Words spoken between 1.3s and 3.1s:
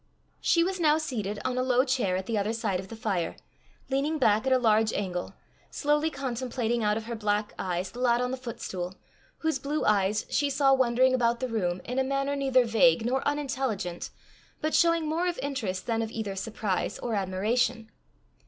on a low chair at the other side of the